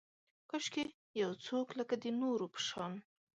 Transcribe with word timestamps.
کاشکي 0.49 0.83
یو 1.21 1.31
څوک 1.45 1.67
لکه، 1.79 1.95
د 2.03 2.05
نورو 2.21 2.45
په 2.53 2.59
شان 2.67 2.93